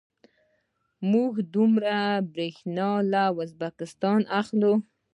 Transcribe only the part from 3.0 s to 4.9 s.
له ازبکستان اخلو؟